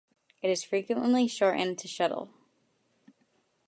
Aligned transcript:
It 0.41 0.49
is 0.49 0.63
frequently 0.63 1.27
shortened 1.27 1.77
to 1.77 1.87
shuttle. 1.87 2.31